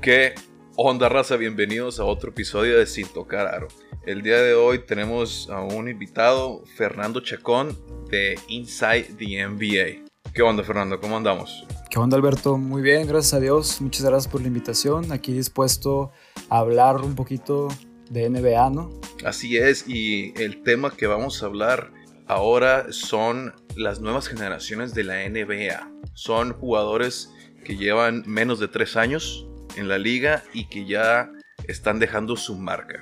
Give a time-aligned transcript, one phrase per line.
[0.00, 0.32] ¿Qué
[0.76, 1.36] onda raza?
[1.36, 3.66] Bienvenidos a otro episodio de Sin Tocar Aro.
[4.06, 7.76] El día de hoy tenemos a un invitado, Fernando Chacón,
[8.08, 10.08] de Inside the NBA.
[10.32, 11.00] ¿Qué onda Fernando?
[11.00, 11.66] ¿Cómo andamos?
[11.90, 12.56] ¿Qué onda Alberto?
[12.56, 13.80] Muy bien, gracias a Dios.
[13.80, 15.10] Muchas gracias por la invitación.
[15.10, 16.12] Aquí dispuesto
[16.48, 17.66] a hablar un poquito
[18.08, 19.00] de NBA, ¿no?
[19.24, 21.90] Así es, y el tema que vamos a hablar
[22.28, 25.90] ahora son las nuevas generaciones de la NBA.
[26.14, 27.32] Son jugadores
[27.64, 31.30] que llevan menos de tres años en la liga y que ya
[31.66, 33.00] están dejando su marca.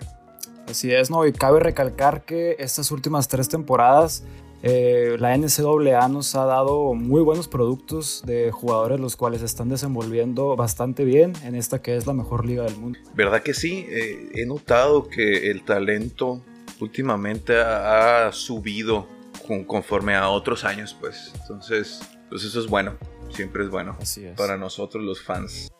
[0.69, 1.27] Así es, ¿no?
[1.27, 4.25] Y cabe recalcar que estas últimas tres temporadas
[4.63, 10.57] eh, la NCAA nos ha dado muy buenos productos de jugadores los cuales están desenvolviendo
[10.57, 12.99] bastante bien en esta que es la mejor liga del mundo.
[13.15, 13.87] ¿Verdad que sí?
[13.89, 16.43] Eh, he notado que el talento
[16.81, 19.07] últimamente ha, subido
[19.67, 21.33] conforme a otros años, pues.
[21.41, 22.97] Entonces, pues eso es bueno.
[23.31, 23.97] Siempre es bueno.
[24.01, 24.37] Así es.
[24.37, 25.71] Para nosotros los fans.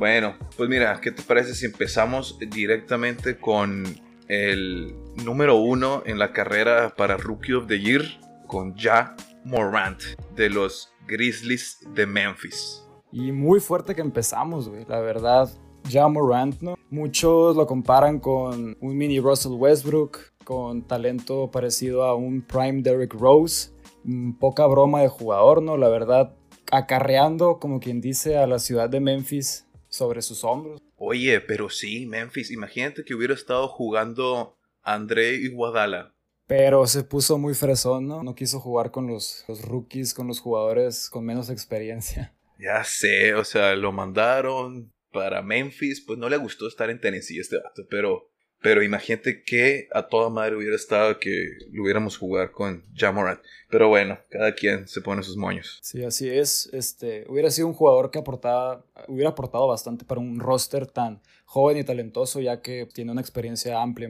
[0.00, 3.84] Bueno, pues mira, ¿qué te parece si empezamos directamente con
[4.28, 8.02] el número uno en la carrera para Rookie of the Year
[8.46, 10.00] con Ja Morant
[10.34, 12.82] de los Grizzlies de Memphis?
[13.12, 15.50] Y muy fuerte que empezamos, güey, la verdad.
[15.90, 16.76] Ja Morant, ¿no?
[16.88, 23.14] Muchos lo comparan con un mini Russell Westbrook, con talento parecido a un prime Derrick
[23.14, 23.70] Rose.
[24.02, 25.76] Mm, poca broma de jugador, ¿no?
[25.76, 26.34] La verdad,
[26.72, 30.80] acarreando, como quien dice, a la ciudad de Memphis sobre sus hombros.
[30.96, 36.16] Oye, pero sí, Memphis, imagínate que hubiera estado jugando André Iguadala.
[36.48, 38.24] Pero se puso muy fresón, ¿no?
[38.24, 42.34] No quiso jugar con los, los rookies, con los jugadores con menos experiencia.
[42.58, 47.38] Ya sé, o sea, lo mandaron para Memphis, pues no le gustó estar en Tennessee
[47.38, 48.29] este vato, pero
[48.60, 53.40] pero imagínate que a toda madre hubiera estado que lo hubiéramos jugar con Jamorant.
[53.70, 55.78] Pero bueno, cada quien se pone sus moños.
[55.82, 56.68] Sí, así es.
[56.72, 61.78] Este, hubiera sido un jugador que aportaba, hubiera aportado bastante para un roster tan joven
[61.78, 64.08] y talentoso, ya que tiene una experiencia amplia.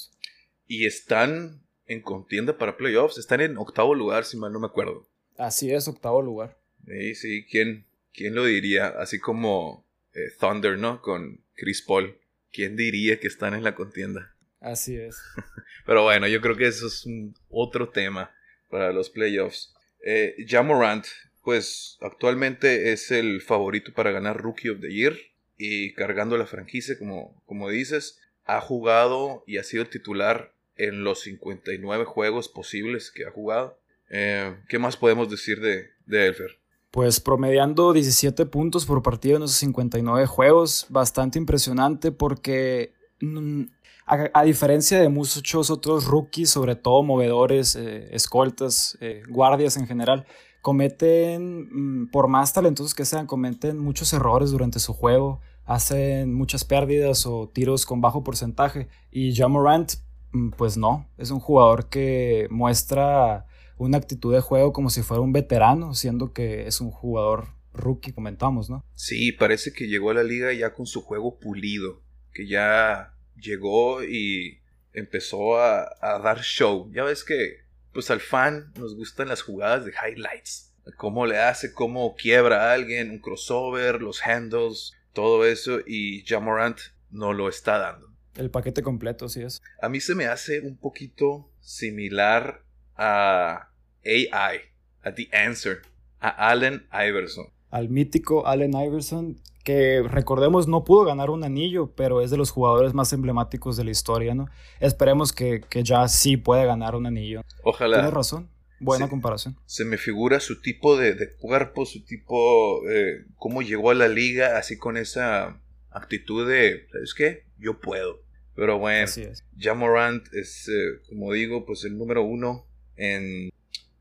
[0.66, 3.18] Y están en contienda para playoffs.
[3.18, 5.06] Están en octavo lugar, si mal no me acuerdo.
[5.36, 6.58] Así es, octavo lugar.
[6.86, 8.88] Sí, sí, ¿quién, quién lo diría?
[8.88, 11.00] Así como eh, Thunder, ¿no?
[11.02, 12.16] Con Chris Paul.
[12.52, 14.29] ¿Quién diría que están en la contienda?
[14.60, 15.16] Así es.
[15.86, 18.30] Pero bueno, yo creo que eso es un otro tema
[18.68, 19.74] para los playoffs.
[20.04, 21.06] Eh, Jamorant,
[21.42, 25.16] pues actualmente es el favorito para ganar Rookie of the Year
[25.56, 31.20] y cargando la franquicia, como, como dices, ha jugado y ha sido titular en los
[31.20, 33.78] 59 juegos posibles que ha jugado.
[34.08, 36.58] Eh, ¿Qué más podemos decir de, de Elfer?
[36.90, 43.64] Pues promediando 17 puntos por partido en esos 59 juegos, bastante impresionante porque mm,
[44.06, 50.26] a, diferencia de muchos otros rookies, sobre todo movedores, eh, escoltas, eh, guardias en general,
[50.62, 51.68] cometen,
[52.02, 57.26] mm, por más talentosos que sean, cometen muchos errores durante su juego, hacen muchas pérdidas
[57.26, 58.88] o tiros con bajo porcentaje.
[59.12, 59.92] Y John Morant,
[60.32, 65.22] mm, pues no, es un jugador que muestra una actitud de juego como si fuera
[65.22, 68.84] un veterano, siendo que es un jugador rookie, comentamos, ¿no?
[68.94, 74.02] Sí, parece que llegó a la liga ya con su juego pulido, que ya llegó
[74.04, 74.60] y
[74.92, 76.90] empezó a, dar show.
[76.92, 77.60] Ya ves que,
[77.92, 80.72] pues al fan nos gustan las jugadas de highlights.
[80.96, 85.80] Cómo le hace, cómo quiebra a alguien, un crossover, los handles, todo eso.
[85.86, 86.78] Y Jamorant
[87.10, 88.08] no lo está dando.
[88.36, 89.62] El paquete completo, sí es.
[89.80, 92.62] A mí se me hace un poquito similar
[92.96, 93.70] a
[94.04, 94.60] AI,
[95.02, 95.82] a The Answer,
[96.20, 97.46] a Allen Iverson.
[97.70, 102.50] Al mítico Allen Iverson, que recordemos no pudo ganar un anillo, pero es de los
[102.50, 104.48] jugadores más emblemáticos de la historia, ¿no?
[104.80, 107.42] Esperemos que, ya sí puede ganar un anillo.
[107.62, 107.98] Ojalá.
[107.98, 108.48] Tienes razón.
[108.82, 109.58] Buena comparación.
[109.66, 114.56] Se me figura su tipo de, cuerpo, su tipo, eh, cómo llegó a la liga,
[114.56, 115.60] así con esa
[115.90, 117.44] actitud de, ¿sabes qué?
[117.58, 118.22] Yo puedo.
[118.54, 119.44] Pero bueno, así es.
[119.58, 122.64] Jamorant es, eh, como digo, pues el número uno
[122.96, 123.50] en,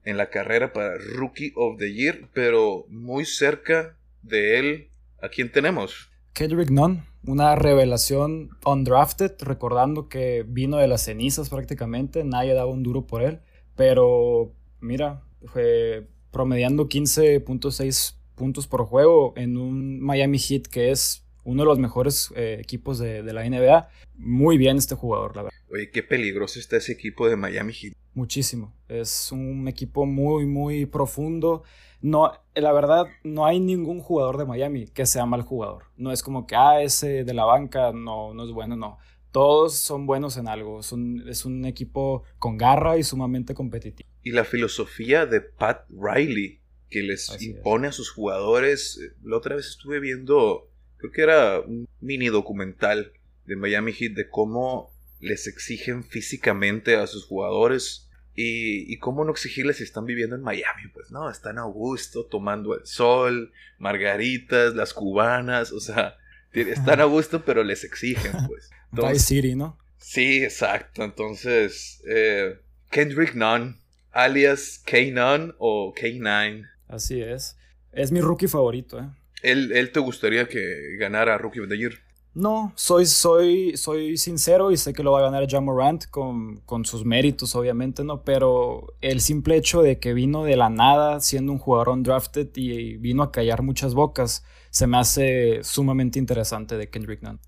[0.06, 4.89] en la carrera para Rookie of the Year, pero muy cerca de él
[5.22, 6.10] ¿A quién tenemos?
[6.34, 12.84] Kendrick Nunn, una revelación undrafted, recordando que vino de las cenizas prácticamente, nadie daba un
[12.84, 13.40] duro por él,
[13.76, 21.64] pero mira, fue promediando 15.6 puntos por juego en un Miami Heat que es uno
[21.64, 23.90] de los mejores eh, equipos de, de, la NBA.
[24.16, 25.58] Muy bien este jugador, la verdad.
[25.72, 27.94] Oye, qué peligroso está ese equipo de Miami Heat.
[28.14, 28.74] Muchísimo.
[28.88, 31.64] Es un equipo muy, muy profundo
[32.02, 35.84] no, la verdad, no hay ningún jugador de Miami que sea mal jugador.
[35.98, 38.98] No es como que, ah, ese de la banca no, no es bueno, no.
[39.32, 40.80] todos son buenos en algo.
[40.80, 44.10] Es un, es un equipo con garra y sumamente competitivo.
[44.24, 48.98] Y la filosofía de Pat Riley, que les impone a sus jugadores.
[48.98, 53.12] Eh, la otra vez estuve viendo, creo que era un mini documental
[53.46, 58.06] de Miami Heat de cómo les exigen físicamente a sus jugadores.
[58.36, 60.88] Y, y, cómo no exigirles si están viviendo en Miami.
[60.94, 66.16] Pues no, están a gusto, tomando el sol, margaritas, las cubanas, o sea,
[66.54, 68.70] están a gusto, pero les exigen, pues.
[68.92, 69.78] Entonces, City, ¿no?
[69.98, 71.04] Sí, exacto.
[71.04, 73.78] Entonces, eh, Kendrick Nunn,
[74.12, 76.68] alias K-Nunn o K9.
[76.88, 77.58] Así es.
[77.92, 79.10] Es mi rookie favorito, ¿eh?
[79.42, 81.94] ¿Él, ¿Él, te gustaría que ganara Rookie of the Year?
[82.40, 86.62] No, soy, soy, soy sincero y sé que lo va a ganar John Morant con,
[86.62, 88.24] con, sus méritos, obviamente, ¿no?
[88.24, 92.96] Pero el simple hecho de que vino de la nada siendo un jugador undrafted y
[92.96, 97.42] vino a callar muchas bocas, se me hace sumamente interesante de Kendrick Nunn.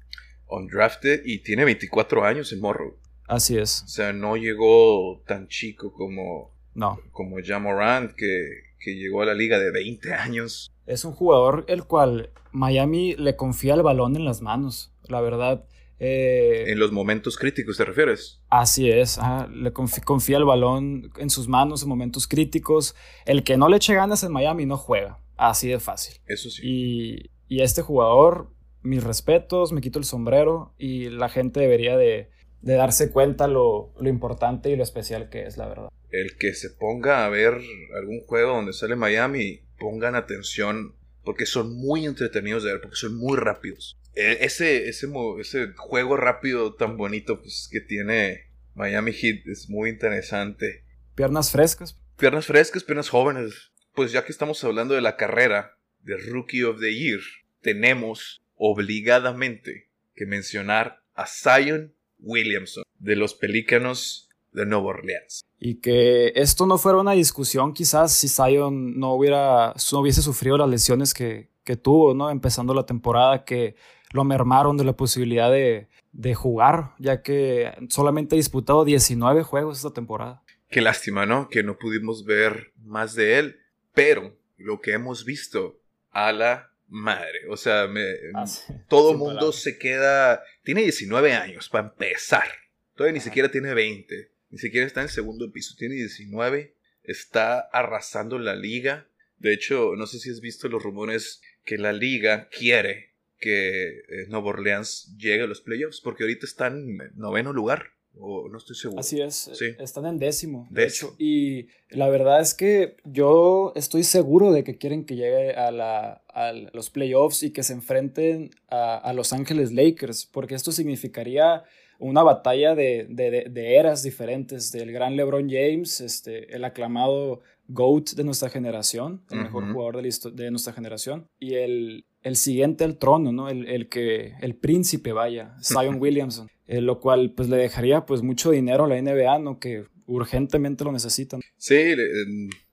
[0.49, 2.97] Undrafted y tiene 24 años en morro.
[3.29, 3.83] Así es.
[3.83, 6.99] O sea, no llegó tan chico como, no.
[7.11, 10.71] como John Morant, que, que llegó a la liga de 20 años.
[10.85, 15.65] Es un jugador el cual Miami le confía el balón en las manos, la verdad.
[15.99, 18.41] Eh, en los momentos críticos, ¿te refieres?
[18.49, 19.19] Así es,
[19.53, 22.95] le confía el balón en sus manos en momentos críticos.
[23.25, 26.19] El que no le eche ganas en Miami no juega, así de fácil.
[26.25, 26.61] Eso sí.
[26.65, 28.49] Y, y este jugador,
[28.81, 32.31] mis respetos, me quito el sombrero y la gente debería de,
[32.61, 35.89] de darse cuenta lo, lo, importante y lo especial que es, la verdad.
[36.11, 37.53] El que se ponga a ver
[37.95, 43.15] algún juego donde sale Miami, pongan atención porque son muy entretenidos de ver, porque son
[43.15, 43.97] muy rápidos.
[44.15, 45.07] E, ese, ese,
[45.39, 50.83] ese juego rápido tan bonito pues, que tiene Miami Heat es muy interesante.
[51.15, 51.97] Piernas frescas.
[52.17, 53.71] Piernas frescas, piernas jóvenes.
[53.93, 57.19] Pues ya que estamos hablando de la carrera de Rookie of the Year,
[57.61, 65.45] tenemos obligadamente que mencionar a Zion Williamson de los Pelícanos de Nueva Orleans.
[65.59, 70.57] Y que esto no fuera una discusión quizás si Zion no, hubiera, no hubiese sufrido
[70.57, 72.29] las lesiones que, que tuvo, ¿no?
[72.29, 73.75] Empezando la temporada, que
[74.11, 79.77] lo mermaron de la posibilidad de, de jugar, ya que solamente ha disputado 19 juegos
[79.77, 80.43] esta temporada.
[80.69, 81.49] Qué lástima, ¿no?
[81.49, 83.59] Que no pudimos ver más de él,
[83.93, 85.79] pero lo que hemos visto
[86.11, 88.03] a la madre, o sea, me,
[88.35, 88.45] ah,
[88.87, 92.47] todo mundo se queda, tiene 19 años para empezar,
[92.95, 98.37] todavía ni siquiera tiene 20, ni siquiera está en segundo piso, tiene 19, está arrasando
[98.37, 99.07] la liga.
[99.37, 104.27] De hecho, no sé si has visto los rumores que la liga quiere que eh,
[104.29, 107.87] Nueva Orleans llegue a los playoffs, porque ahorita están en noveno lugar.
[108.19, 108.99] O no estoy seguro.
[108.99, 109.49] Así es,
[109.79, 111.15] están en décimo, de hecho.
[111.17, 116.21] Y la verdad es que yo estoy seguro de que quieren que llegue a, la,
[116.27, 121.63] a los playoffs y que se enfrenten a, a Los Ángeles Lakers, porque esto significaría
[122.01, 128.23] una batalla de, de, eras diferentes del gran LeBron James, este, el aclamado GOAT de
[128.23, 133.31] nuestra generación, el mejor jugador de, de, nuestra generación, y el, el siguiente al trono,
[133.31, 133.49] ¿no?
[133.49, 138.21] El, el, que, el príncipe, vaya, Zion Williamson, eh, lo cual pues le dejaría pues
[138.21, 139.59] mucho dinero a la NBA, ¿no?
[139.59, 141.39] Que urgentemente lo necesitan.
[141.57, 141.95] Sí,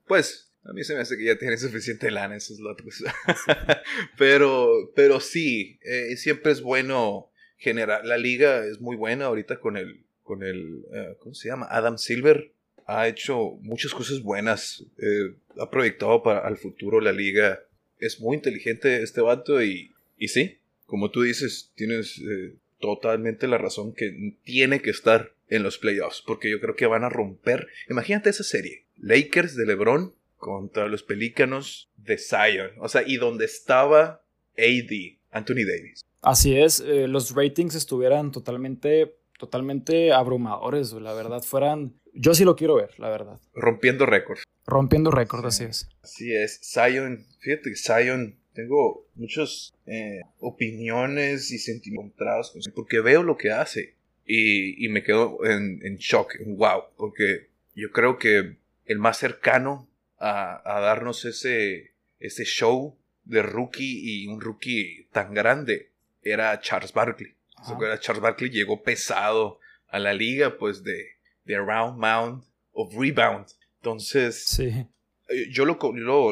[0.07, 2.75] pues a mí se me hace que ya tiene suficiente lana, eso es lo
[4.19, 9.77] pero, pero sí, eh, siempre es bueno general, la liga es muy buena ahorita con
[9.77, 11.67] el, con el, eh, ¿cómo se llama?
[11.71, 12.53] Adam Silver.
[12.87, 14.85] Ha hecho muchas cosas buenas.
[14.99, 17.61] Eh, ha proyectado para el futuro la liga.
[17.99, 23.59] Es muy inteligente este vato y, y sí, como tú dices, tienes eh, totalmente la
[23.59, 27.67] razón que tiene que estar en los playoffs porque yo creo que van a romper.
[27.91, 28.85] Imagínate esa serie.
[28.97, 32.71] Lakers de LeBron contra los Pelícanos de Zion.
[32.79, 34.23] O sea, y donde estaba
[34.57, 36.05] AD, Anthony Davis.
[36.23, 41.95] Así es, eh, los ratings estuvieran totalmente, totalmente abrumadores, la verdad, fueran...
[42.13, 43.39] Yo sí lo quiero ver, la verdad.
[43.55, 44.43] Rompiendo récords.
[44.67, 45.89] Rompiendo récords, así es.
[46.03, 46.61] Así es.
[46.63, 53.95] Zion, fíjate que Zion, tengo muchas eh, opiniones y sentimientos porque veo lo que hace
[54.27, 58.57] y, y me quedo en, en, shock, en wow, porque yo creo que
[58.87, 65.35] el más cercano a, a darnos ese, ese show de rookie y un rookie tan
[65.35, 65.91] grande
[66.23, 67.35] era Charles Barkley.
[68.01, 69.59] Charles Barkley llegó pesado
[69.89, 71.07] a la liga, pues de,
[71.45, 73.47] de Round Mound of Rebound.
[73.77, 74.87] Entonces, eh,
[75.51, 75.79] yo lo,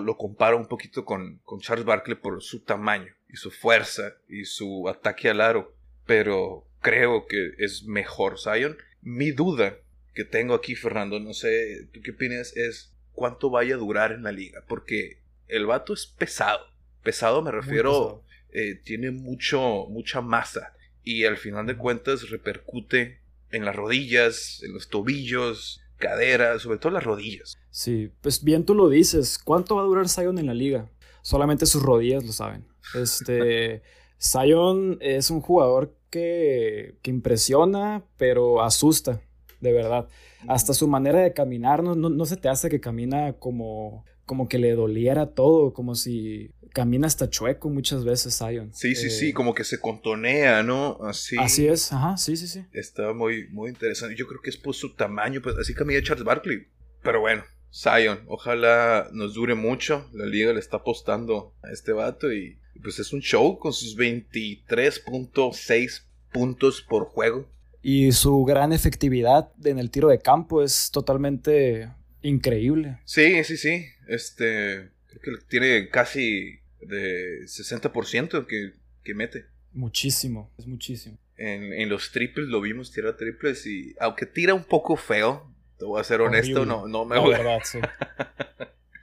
[0.00, 4.44] lo, comparo un poquito con, con, Charles Barkley por su tamaño y su fuerza y
[4.44, 5.74] su ataque al aro,
[6.06, 8.76] pero creo que es mejor Zion.
[9.02, 9.76] Mi duda
[10.14, 12.56] que tengo aquí, Fernando, no sé, ¿tú qué opinas?
[12.56, 16.66] Es cuánto vaya a durar en la liga, porque el vato es pesado.
[17.02, 18.24] Pesado me refiero
[18.58, 20.72] eh, tiene mucho, mucha masa
[21.04, 23.20] y al final de cuentas repercute
[23.50, 27.58] en las rodillas, en los tobillos, caderas, sobre todo las rodillas.
[27.70, 29.38] Sí, pues bien tú lo dices.
[29.38, 30.90] ¿Cuánto va a durar Zion en la liga?
[31.20, 32.64] Solamente sus rodillas lo saben.
[32.94, 33.82] Este,
[34.18, 39.20] Zion es un jugador que, que impresiona, pero asusta,
[39.60, 40.08] de verdad.
[40.48, 44.58] Hasta su manera de caminar, no, no, se te hace que camina como, como que
[44.58, 48.74] le doliera todo, como si camina hasta chueco muchas veces Zion.
[48.74, 50.98] Sí, sí, sí, eh, como que se contonea, ¿no?
[51.02, 51.36] Así.
[51.38, 52.66] Así es, ajá, sí, sí, sí.
[52.72, 54.14] Está muy, muy interesante.
[54.14, 56.66] Yo creo que es por su tamaño, pues así camina Charles Barkley.
[57.02, 60.08] Pero bueno, Zion, ojalá nos dure mucho.
[60.12, 63.96] La liga le está apostando a este vato y pues es un show con sus
[63.96, 66.02] 23.6
[66.32, 67.48] puntos por juego.
[67.82, 71.90] Y su gran efectividad en el tiro de campo es totalmente
[72.22, 72.98] increíble.
[73.04, 73.86] Sí, sí, sí.
[74.06, 78.72] Este, creo que tiene casi de 60% que,
[79.02, 79.46] que mete.
[79.72, 81.18] Muchísimo, es muchísimo.
[81.36, 85.84] En, en, los triples lo vimos tirar triples y aunque tira un poco feo, te
[85.84, 87.38] voy a ser honesto, no, no me gusta.
[87.38, 87.78] verdad, sí.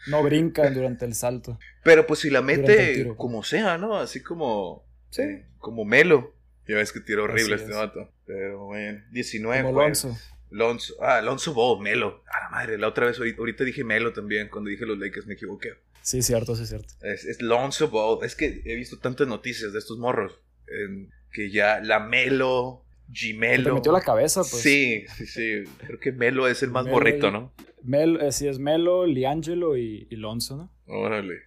[0.08, 1.60] No brinca durante el salto.
[1.84, 3.96] Pero pues si la mete como sea, ¿no?
[3.98, 4.84] Así como.
[5.10, 5.44] Sí.
[5.60, 6.34] Como Melo.
[6.68, 8.10] Ya ves que tira horrible este vato.
[8.26, 10.18] Pero bueno, 19 como Alonso.
[10.54, 10.96] Alonso.
[11.02, 12.24] Ah, Alonso Ball, Melo.
[12.28, 14.50] Ah, la madre, la otra vez, ahorita dije Melo también.
[14.50, 15.74] Cuando dije los Lakers me equivoqué.
[16.02, 16.94] Sí, cierto, sí, cierto.
[17.02, 18.26] Es, es Lonzo Ball.
[18.26, 20.40] Es que he visto tantas noticias de estos morros.
[21.32, 23.64] que ya la Melo, Gmelo.
[23.64, 24.62] Te metió la cabeza, pues.
[24.62, 25.64] Sí, sí, sí.
[25.86, 27.54] Creo que Melo es el más morrito, ¿no?
[27.84, 30.72] Melo, eh, sí, es Melo, Liangelo y, y Lonzo, ¿no?
[30.86, 31.44] Órale.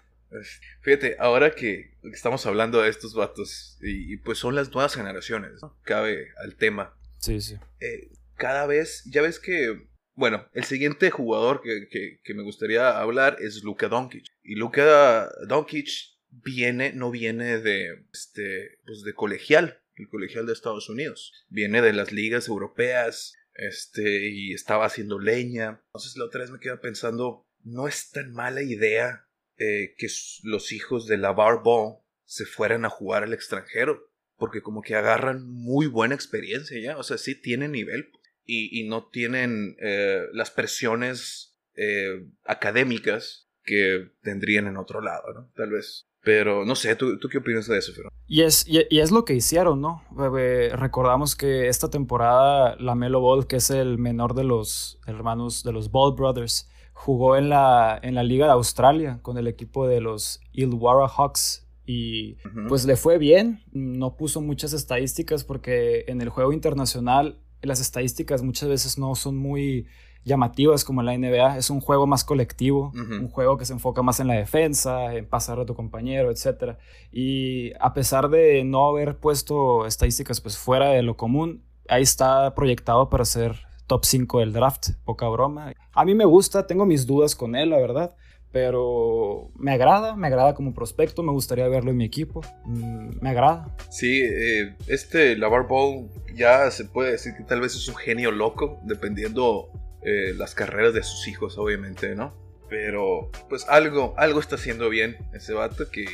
[0.80, 5.76] Fíjate, ahora que estamos hablando de estos vatos, y, pues son las nuevas generaciones, ¿no?
[5.82, 6.94] cabe al tema.
[7.18, 7.56] Sí, sí.
[7.80, 11.88] Eh, cada vez, ya ves que, bueno, el siguiente jugador que,
[12.22, 14.26] que, me gustaría hablar es Luka Doncic.
[14.42, 15.88] Y Luka Doncic
[16.28, 21.32] viene, no viene de, este, pues de colegial, el colegial de Estados Unidos.
[21.48, 25.82] Viene de las ligas europeas, este, y estaba haciendo leña.
[25.86, 29.26] Entonces la otra vez me quedé pensando, no es tan mala idea
[29.58, 30.08] eh, que
[30.42, 35.48] los hijos de la Ball se fueran a jugar al extranjero, porque como que agarran
[35.48, 38.10] muy buena experiencia ya, o sea, sí tienen nivel
[38.46, 45.50] y, y no tienen eh, las presiones eh, académicas que tendrían en otro lado, ¿no?
[45.54, 46.06] Tal vez.
[46.22, 48.06] Pero no sé, ¿tú, qué opinas de eso, Fer?
[48.26, 50.02] Y es, y, es lo que hicieron, ¿no?
[50.10, 55.72] Recordamos que esta temporada la Melo Ball, que es el menor de los hermanos de
[55.72, 60.00] los Ball Brothers, jugó en la, en la Liga de Australia con el equipo de
[60.00, 62.34] los Illawarra Hawks y
[62.66, 68.42] pues le fue bien, no puso muchas estadísticas porque en el juego internacional las estadísticas
[68.42, 69.86] muchas veces no son muy
[70.24, 71.56] llamativas como en la NBA.
[71.56, 75.26] Es un juego más colectivo, un juego que se enfoca más en la defensa, en
[75.26, 76.76] pasar a tu compañero, etc.
[77.12, 82.54] Y a pesar de no haber puesto estadísticas pues fuera de lo común, ahí está
[82.54, 83.56] proyectado para ser
[83.86, 85.72] top 5 del draft, poca broma.
[85.92, 88.16] A mí me gusta, tengo mis dudas con él, la verdad.
[88.52, 93.30] Pero me agrada, me agrada como prospecto, me gustaría verlo en mi equipo, mm, me
[93.30, 93.74] agrada.
[93.90, 98.30] Sí, eh, este Lavar Ball ya se puede decir que tal vez es un genio
[98.30, 99.68] loco, dependiendo
[100.02, 102.32] eh, las carreras de sus hijos, obviamente, ¿no?
[102.68, 106.04] Pero, pues algo, algo está haciendo bien ese vato que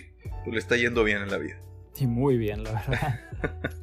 [0.45, 1.57] pues, le está yendo bien en la vida.
[1.99, 3.21] Y muy bien, la verdad.